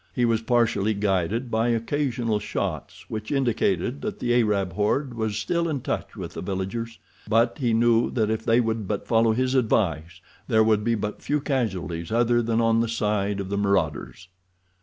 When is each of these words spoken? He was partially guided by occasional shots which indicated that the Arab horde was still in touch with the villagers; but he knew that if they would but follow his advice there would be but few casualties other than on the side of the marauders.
He 0.15 0.25
was 0.25 0.41
partially 0.41 0.95
guided 0.95 1.51
by 1.51 1.67
occasional 1.67 2.39
shots 2.39 3.05
which 3.07 3.31
indicated 3.31 4.01
that 4.01 4.17
the 4.17 4.33
Arab 4.33 4.73
horde 4.73 5.13
was 5.13 5.37
still 5.37 5.69
in 5.69 5.81
touch 5.81 6.15
with 6.15 6.33
the 6.33 6.41
villagers; 6.41 6.97
but 7.29 7.59
he 7.59 7.71
knew 7.71 8.09
that 8.09 8.31
if 8.31 8.43
they 8.43 8.59
would 8.59 8.87
but 8.87 9.05
follow 9.07 9.33
his 9.33 9.53
advice 9.53 10.19
there 10.47 10.63
would 10.63 10.83
be 10.83 10.95
but 10.95 11.21
few 11.21 11.39
casualties 11.39 12.11
other 12.11 12.41
than 12.41 12.59
on 12.59 12.79
the 12.79 12.89
side 12.89 13.39
of 13.39 13.49
the 13.49 13.59
marauders. 13.59 14.27